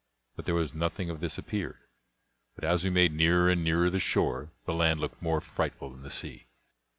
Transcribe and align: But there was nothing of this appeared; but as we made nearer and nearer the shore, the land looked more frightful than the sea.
But 0.35 0.45
there 0.47 0.55
was 0.55 0.73
nothing 0.73 1.11
of 1.11 1.19
this 1.19 1.37
appeared; 1.37 1.77
but 2.55 2.63
as 2.63 2.83
we 2.83 2.89
made 2.89 3.13
nearer 3.13 3.51
and 3.51 3.63
nearer 3.63 3.87
the 3.91 3.99
shore, 3.99 4.51
the 4.65 4.73
land 4.73 4.99
looked 4.99 5.21
more 5.21 5.39
frightful 5.41 5.91
than 5.91 6.01
the 6.01 6.09
sea. 6.09 6.47